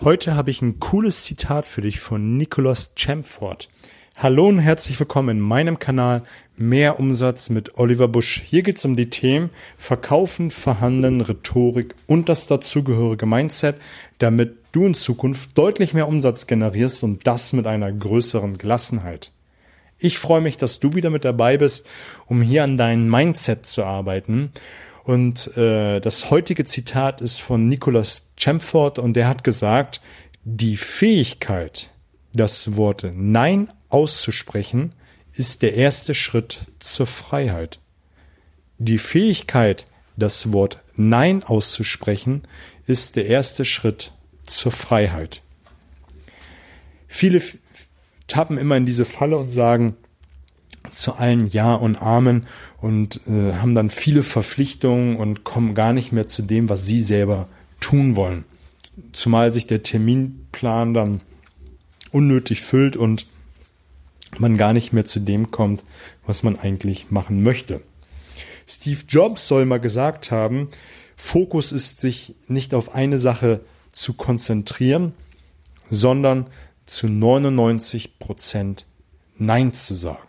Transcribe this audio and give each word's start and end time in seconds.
Heute 0.00 0.36
habe 0.36 0.52
ich 0.52 0.62
ein 0.62 0.78
cooles 0.78 1.24
Zitat 1.24 1.66
für 1.66 1.80
dich 1.80 1.98
von 1.98 2.36
Nicholas 2.36 2.92
Champford. 2.94 3.68
Hallo 4.14 4.46
und 4.46 4.60
herzlich 4.60 5.00
willkommen 5.00 5.38
in 5.38 5.40
meinem 5.40 5.80
Kanal 5.80 6.22
Mehr 6.56 7.00
Umsatz 7.00 7.50
mit 7.50 7.78
Oliver 7.78 8.06
Busch. 8.06 8.40
Hier 8.46 8.62
geht 8.62 8.76
es 8.76 8.84
um 8.84 8.94
die 8.94 9.10
Themen 9.10 9.50
Verkaufen, 9.76 10.52
Verhandeln, 10.52 11.20
Rhetorik 11.20 11.96
und 12.06 12.28
das 12.28 12.46
dazugehörige 12.46 13.26
Mindset, 13.26 13.74
damit 14.18 14.58
du 14.70 14.86
in 14.86 14.94
Zukunft 14.94 15.58
deutlich 15.58 15.94
mehr 15.94 16.06
Umsatz 16.06 16.46
generierst 16.46 17.02
und 17.02 17.26
das 17.26 17.52
mit 17.52 17.66
einer 17.66 17.90
größeren 17.90 18.56
Gelassenheit. 18.56 19.32
Ich 19.98 20.20
freue 20.20 20.40
mich, 20.40 20.56
dass 20.56 20.78
du 20.78 20.94
wieder 20.94 21.10
mit 21.10 21.24
dabei 21.24 21.56
bist, 21.56 21.88
um 22.26 22.40
hier 22.40 22.62
an 22.62 22.76
deinem 22.76 23.10
Mindset 23.10 23.66
zu 23.66 23.82
arbeiten. 23.82 24.52
Und 25.08 25.56
äh, 25.56 26.00
das 26.00 26.30
heutige 26.30 26.66
Zitat 26.66 27.22
ist 27.22 27.40
von 27.40 27.66
Nicholas 27.66 28.28
Champford 28.36 28.98
und 28.98 29.14
der 29.14 29.26
hat 29.26 29.42
gesagt, 29.42 30.02
die 30.44 30.76
Fähigkeit, 30.76 31.88
das 32.34 32.76
Wort 32.76 33.06
Nein 33.14 33.72
auszusprechen, 33.88 34.92
ist 35.32 35.62
der 35.62 35.72
erste 35.72 36.12
Schritt 36.12 36.60
zur 36.78 37.06
Freiheit. 37.06 37.80
Die 38.76 38.98
Fähigkeit, 38.98 39.86
das 40.18 40.52
Wort 40.52 40.82
Nein 40.94 41.42
auszusprechen, 41.42 42.42
ist 42.86 43.16
der 43.16 43.28
erste 43.28 43.64
Schritt 43.64 44.12
zur 44.42 44.72
Freiheit. 44.72 45.40
Viele 47.06 47.40
tappen 48.26 48.58
immer 48.58 48.76
in 48.76 48.84
diese 48.84 49.06
Falle 49.06 49.38
und 49.38 49.48
sagen, 49.48 49.96
zu 50.98 51.14
allen 51.14 51.48
Ja 51.48 51.74
und 51.74 52.02
Amen 52.02 52.46
und 52.80 53.20
äh, 53.28 53.54
haben 53.54 53.74
dann 53.76 53.88
viele 53.88 54.24
Verpflichtungen 54.24 55.16
und 55.16 55.44
kommen 55.44 55.74
gar 55.74 55.92
nicht 55.92 56.10
mehr 56.10 56.26
zu 56.26 56.42
dem, 56.42 56.68
was 56.68 56.86
sie 56.86 57.00
selber 57.00 57.46
tun 57.80 58.16
wollen. 58.16 58.44
Zumal 59.12 59.52
sich 59.52 59.68
der 59.68 59.84
Terminplan 59.84 60.94
dann 60.94 61.20
unnötig 62.10 62.62
füllt 62.62 62.96
und 62.96 63.26
man 64.38 64.56
gar 64.56 64.72
nicht 64.72 64.92
mehr 64.92 65.04
zu 65.04 65.20
dem 65.20 65.52
kommt, 65.52 65.84
was 66.26 66.42
man 66.42 66.58
eigentlich 66.58 67.10
machen 67.10 67.44
möchte. 67.44 67.80
Steve 68.66 69.00
Jobs 69.08 69.46
soll 69.46 69.66
mal 69.66 69.78
gesagt 69.78 70.32
haben, 70.32 70.68
Fokus 71.16 71.70
ist 71.70 72.00
sich 72.00 72.36
nicht 72.48 72.74
auf 72.74 72.94
eine 72.94 73.20
Sache 73.20 73.60
zu 73.92 74.14
konzentrieren, 74.14 75.12
sondern 75.90 76.48
zu 76.86 77.08
99 77.08 78.18
Prozent 78.18 78.86
Nein 79.38 79.72
zu 79.72 79.94
sagen. 79.94 80.27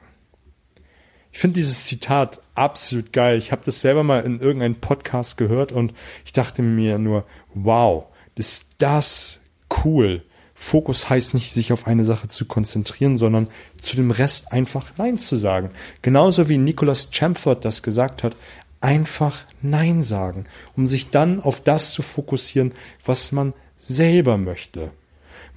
Ich 1.32 1.40
finde 1.40 1.56
dieses 1.56 1.86
Zitat 1.86 2.42
absolut 2.56 3.14
geil. 3.14 3.38
Ich 3.38 3.52
habe 3.52 3.62
das 3.66 3.82
selber 3.82 4.04
mal 4.04 4.24
in 4.24 4.40
irgendeinem 4.40 4.76
Podcast 4.76 5.38
gehört 5.38 5.72
und 5.72 5.94
ich 6.26 6.34
dachte 6.34 6.62
mir 6.62 6.98
nur, 6.98 7.26
wow, 7.54 8.06
ist 8.40 8.68
das 8.78 9.40
cool. 9.84 10.24
Fokus 10.56 11.10
heißt 11.10 11.34
nicht, 11.34 11.52
sich 11.52 11.72
auf 11.72 11.88
eine 11.88 12.06
Sache 12.06 12.28
zu 12.28 12.46
konzentrieren, 12.46 13.18
sondern 13.18 13.48
zu 13.82 13.96
dem 13.96 14.12
Rest 14.12 14.52
einfach 14.52 14.92
Nein 14.98 15.20
zu 15.20 15.36
sagen. 15.36 15.72
Genauso 16.02 16.50
wie 16.50 16.58
Nicholas 16.58 17.10
Chamford 17.12 17.64
das 17.64 17.84
gesagt 17.84 18.24
hat, 18.24 18.36
einfach 18.82 19.44
Nein 19.62 20.04
sagen, 20.04 20.46
um 20.76 20.88
sich 20.88 21.10
dann 21.10 21.42
auf 21.42 21.62
das 21.62 21.92
zu 21.92 22.02
fokussieren, 22.02 22.74
was 23.06 23.32
man 23.32 23.54
selber 23.78 24.38
möchte. 24.38 24.92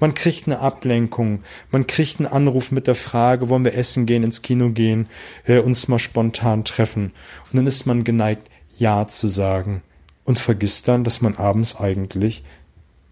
Man 0.03 0.14
kriegt 0.14 0.48
eine 0.48 0.58
Ablenkung, 0.58 1.42
man 1.70 1.86
kriegt 1.86 2.19
einen 2.19 2.27
Anruf 2.27 2.72
mit 2.72 2.89
der 2.89 2.97
Frage, 2.97 3.48
wollen 3.48 3.64
wir 3.64 3.77
essen 3.77 4.05
gehen, 4.05 4.25
ins 4.25 4.42
Kino 4.42 4.70
gehen, 4.70 5.06
äh, 5.47 5.61
uns 5.61 5.86
mal 5.86 6.00
spontan 6.00 6.64
treffen. 6.64 7.12
Und 7.44 7.56
dann 7.56 7.69
ist 7.69 7.86
man 7.86 8.03
geneigt, 8.03 8.50
Ja 8.77 9.06
zu 9.06 9.28
sagen 9.28 9.81
und 10.25 10.41
vergisst 10.41 10.89
dann, 10.89 11.05
dass 11.05 11.20
man 11.20 11.36
abends 11.36 11.78
eigentlich 11.78 12.42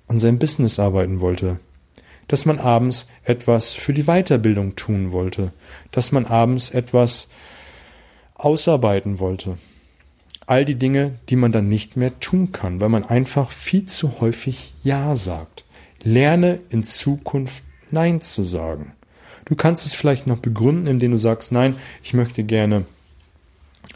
an 0.08 0.18
seinem 0.18 0.40
Business 0.40 0.80
arbeiten 0.80 1.20
wollte. 1.20 1.60
Dass 2.26 2.44
man 2.44 2.58
abends 2.58 3.06
etwas 3.22 3.72
für 3.72 3.92
die 3.92 4.06
Weiterbildung 4.06 4.74
tun 4.74 5.12
wollte. 5.12 5.52
Dass 5.92 6.10
man 6.10 6.26
abends 6.26 6.70
etwas 6.70 7.28
ausarbeiten 8.34 9.20
wollte. 9.20 9.58
All 10.44 10.64
die 10.64 10.74
Dinge, 10.74 11.20
die 11.28 11.36
man 11.36 11.52
dann 11.52 11.68
nicht 11.68 11.96
mehr 11.96 12.18
tun 12.18 12.50
kann, 12.50 12.80
weil 12.80 12.88
man 12.88 13.04
einfach 13.04 13.52
viel 13.52 13.84
zu 13.84 14.20
häufig 14.20 14.72
Ja 14.82 15.14
sagt. 15.14 15.64
Lerne 16.02 16.60
in 16.70 16.82
Zukunft 16.82 17.62
Nein 17.90 18.20
zu 18.20 18.42
sagen. 18.42 18.92
Du 19.44 19.56
kannst 19.56 19.84
es 19.84 19.94
vielleicht 19.94 20.26
noch 20.26 20.38
begründen, 20.38 20.86
indem 20.86 21.12
du 21.12 21.18
sagst, 21.18 21.50
nein, 21.50 21.74
ich 22.02 22.14
möchte 22.14 22.44
gerne 22.44 22.84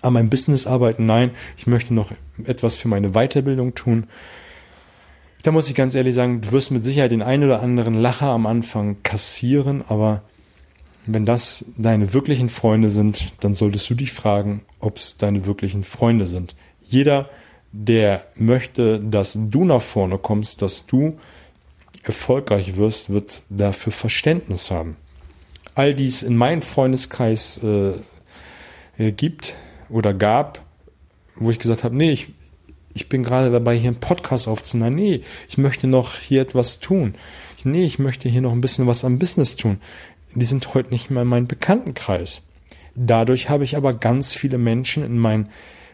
an 0.02 0.12
meinem 0.12 0.30
Business 0.30 0.66
arbeiten, 0.66 1.06
nein, 1.06 1.30
ich 1.56 1.66
möchte 1.66 1.94
noch 1.94 2.10
etwas 2.44 2.74
für 2.74 2.88
meine 2.88 3.10
Weiterbildung 3.10 3.74
tun. 3.74 4.06
Da 5.42 5.52
muss 5.52 5.68
ich 5.68 5.74
ganz 5.74 5.94
ehrlich 5.94 6.14
sagen, 6.14 6.40
du 6.40 6.52
wirst 6.52 6.70
mit 6.70 6.82
Sicherheit 6.82 7.10
den 7.10 7.22
einen 7.22 7.44
oder 7.44 7.62
anderen 7.62 7.94
Lacher 7.94 8.28
am 8.28 8.46
Anfang 8.46 8.96
kassieren, 9.02 9.84
aber 9.88 10.22
wenn 11.06 11.26
das 11.26 11.66
deine 11.76 12.14
wirklichen 12.14 12.48
Freunde 12.48 12.88
sind, 12.90 13.34
dann 13.40 13.54
solltest 13.54 13.88
du 13.90 13.94
dich 13.94 14.12
fragen, 14.12 14.62
ob 14.80 14.96
es 14.96 15.18
deine 15.18 15.46
wirklichen 15.46 15.84
Freunde 15.84 16.26
sind. 16.26 16.56
Jeder, 16.80 17.28
der 17.72 18.24
möchte, 18.36 19.00
dass 19.00 19.38
du 19.38 19.64
nach 19.64 19.82
vorne 19.82 20.18
kommst, 20.18 20.62
dass 20.62 20.86
du 20.86 21.18
erfolgreich 22.04 22.76
wirst, 22.76 23.10
wird 23.10 23.42
dafür 23.48 23.92
Verständnis 23.92 24.70
haben. 24.70 24.96
All 25.74 25.94
dies 25.94 26.22
in 26.22 26.36
meinem 26.36 26.62
Freundeskreis 26.62 27.60
äh, 27.64 27.92
äh, 28.98 29.12
gibt 29.12 29.56
oder 29.88 30.14
gab, 30.14 30.64
wo 31.36 31.50
ich 31.50 31.58
gesagt 31.58 31.84
habe, 31.84 31.96
nee, 31.96 32.12
ich, 32.12 32.28
ich 32.94 33.08
bin 33.08 33.22
gerade 33.22 33.50
dabei, 33.50 33.76
hier 33.76 33.88
einen 33.88 34.00
Podcast 34.00 34.46
aufzunehmen. 34.46 34.94
Nee, 34.94 35.22
ich 35.48 35.58
möchte 35.58 35.86
noch 35.86 36.18
hier 36.18 36.42
etwas 36.42 36.78
tun. 36.78 37.14
Nee, 37.64 37.84
ich 37.84 37.98
möchte 37.98 38.28
hier 38.28 38.42
noch 38.42 38.52
ein 38.52 38.60
bisschen 38.60 38.86
was 38.86 39.04
am 39.04 39.18
Business 39.18 39.56
tun. 39.56 39.80
Die 40.34 40.44
sind 40.44 40.74
heute 40.74 40.90
nicht 40.90 41.10
mehr 41.10 41.22
in 41.22 41.28
meinem 41.28 41.46
Bekanntenkreis. 41.46 42.42
Dadurch 42.94 43.48
habe 43.48 43.64
ich 43.64 43.76
aber 43.76 43.94
ganz 43.94 44.34
viele 44.34 44.58
Menschen 44.58 45.04
in 45.04 45.18
meinen 45.18 45.48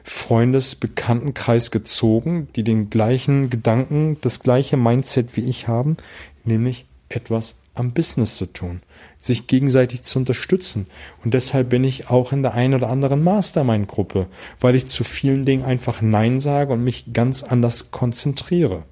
Freundesbekanntenkreis 0.04 1.70
gezogen, 1.70 2.48
die 2.56 2.64
den 2.64 2.90
gleichen 2.90 3.50
Gedanken, 3.50 4.16
das 4.20 4.40
gleiche 4.40 4.76
Mindset 4.76 5.36
wie 5.36 5.48
ich 5.48 5.68
haben, 5.68 5.96
nämlich 6.44 6.86
etwas 7.08 7.56
am 7.74 7.92
Business 7.92 8.36
zu 8.36 8.46
tun, 8.46 8.82
sich 9.18 9.46
gegenseitig 9.46 10.02
zu 10.02 10.18
unterstützen. 10.18 10.86
Und 11.24 11.34
deshalb 11.34 11.70
bin 11.70 11.84
ich 11.84 12.10
auch 12.10 12.32
in 12.32 12.42
der 12.42 12.54
einen 12.54 12.74
oder 12.74 12.88
anderen 12.88 13.22
Mastermind-Gruppe, 13.22 14.26
weil 14.60 14.74
ich 14.74 14.86
zu 14.86 15.04
vielen 15.04 15.44
Dingen 15.44 15.64
einfach 15.64 16.02
Nein 16.02 16.40
sage 16.40 16.72
und 16.72 16.84
mich 16.84 17.12
ganz 17.12 17.42
anders 17.42 17.90
konzentriere. 17.90 18.84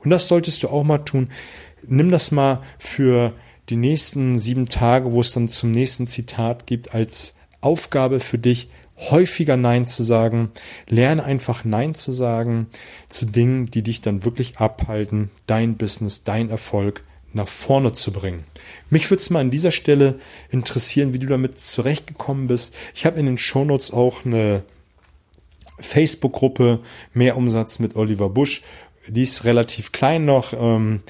Und 0.00 0.10
das 0.10 0.28
solltest 0.28 0.62
du 0.62 0.68
auch 0.68 0.84
mal 0.84 0.98
tun. 0.98 1.28
Nimm 1.86 2.10
das 2.10 2.30
mal 2.30 2.62
für 2.78 3.34
die 3.68 3.76
nächsten 3.76 4.38
sieben 4.38 4.66
Tage, 4.66 5.12
wo 5.12 5.20
es 5.20 5.32
dann 5.32 5.48
zum 5.48 5.70
nächsten 5.70 6.06
Zitat 6.06 6.66
gibt, 6.66 6.94
als 6.94 7.34
Aufgabe 7.60 8.20
für 8.20 8.38
dich, 8.38 8.68
häufiger 9.08 9.56
Nein 9.56 9.86
zu 9.86 10.02
sagen. 10.02 10.50
Lerne 10.88 11.24
einfach 11.24 11.64
Nein 11.64 11.94
zu 11.94 12.12
sagen 12.12 12.66
zu 13.08 13.26
Dingen, 13.26 13.70
die 13.70 13.82
dich 13.82 14.00
dann 14.00 14.24
wirklich 14.24 14.58
abhalten, 14.58 15.30
dein 15.46 15.76
Business, 15.76 16.24
dein 16.24 16.50
Erfolg 16.50 17.02
nach 17.32 17.48
vorne 17.48 17.92
zu 17.92 18.12
bringen. 18.12 18.44
Mich 18.90 19.10
würde 19.10 19.20
es 19.20 19.30
mal 19.30 19.40
an 19.40 19.50
dieser 19.50 19.70
Stelle 19.70 20.18
interessieren, 20.50 21.14
wie 21.14 21.18
du 21.18 21.26
damit 21.26 21.60
zurechtgekommen 21.60 22.48
bist. 22.48 22.74
Ich 22.94 23.06
habe 23.06 23.18
in 23.20 23.26
den 23.26 23.38
Shownotes 23.38 23.92
auch 23.92 24.24
eine 24.24 24.64
Facebook-Gruppe 25.78 26.80
Mehr 27.14 27.36
Umsatz 27.36 27.78
mit 27.78 27.96
Oliver 27.96 28.28
Busch. 28.28 28.62
Die 29.06 29.22
ist 29.22 29.44
relativ 29.44 29.92
klein 29.92 30.24
noch. 30.24 30.52
Ähm, 30.52 31.02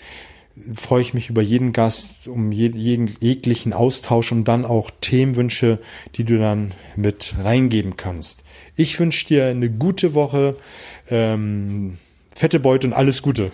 freue 0.75 1.03
ich 1.03 1.15
mich 1.15 1.31
über 1.31 1.43
jeden 1.43 1.73
Gast, 1.73 2.27
um 2.27 2.53
jeden 2.53 3.17
jeglichen 3.21 3.73
Austausch 3.73 4.33
und 4.33 4.45
dann 4.45 4.65
auch 4.65 4.91
Themenwünsche, 5.01 5.79
die 6.17 6.25
du 6.25 6.39
dann 6.39 6.73
mit 6.97 7.35
reingeben 7.43 7.97
kannst. 7.97 8.43
Ich 8.77 8.99
wünsche 8.99 9.27
dir 9.27 9.47
eine 9.47 9.71
gute 9.71 10.15
Woche, 10.15 10.57
ähm, 11.11 11.99
fette 12.35 12.61
Beute 12.61 12.87
und 12.87 12.93
alles 12.93 13.23
Gute. 13.23 13.53